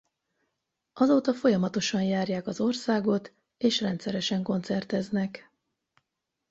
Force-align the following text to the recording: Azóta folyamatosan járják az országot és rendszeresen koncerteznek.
Azóta 0.93 1.33
folyamatosan 1.33 2.01
járják 2.03 2.47
az 2.47 2.59
országot 2.59 3.33
és 3.57 3.81
rendszeresen 3.81 4.43
koncerteznek. 4.43 5.51